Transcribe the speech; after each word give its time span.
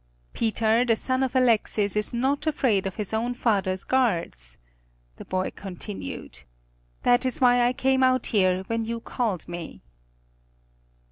"Peter, 0.33 0.83
the 0.83 0.95
son 0.95 1.21
of 1.21 1.35
Alexis, 1.35 1.95
is 1.95 2.11
not 2.11 2.47
afraid 2.47 2.87
of 2.87 2.95
his 2.95 3.13
own 3.13 3.35
father's 3.35 3.83
guards!" 3.83 4.57
the 5.17 5.25
boy 5.25 5.51
continued. 5.55 6.39
"That 7.03 7.23
is 7.23 7.39
why 7.39 7.67
I 7.67 7.73
came 7.73 8.01
out 8.01 8.25
here 8.25 8.63
when 8.65 8.83
you 8.83 8.99
called 8.99 9.47
me." 9.47 9.83